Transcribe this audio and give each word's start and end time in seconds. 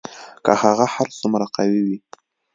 که 0.45 0.51
هغه 0.61 0.85
هر 0.95 1.07
څومره 1.19 1.45
قوي 1.55 1.81
وي 1.87 1.97